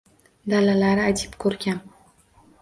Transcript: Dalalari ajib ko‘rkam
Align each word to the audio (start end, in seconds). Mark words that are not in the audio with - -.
Dalalari 0.53 1.03
ajib 1.11 1.37
ko‘rkam 1.45 1.79